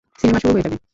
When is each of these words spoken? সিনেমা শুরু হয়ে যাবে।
সিনেমা 0.19 0.39
শুরু 0.41 0.53
হয়ে 0.53 0.63
যাবে। 0.65 0.77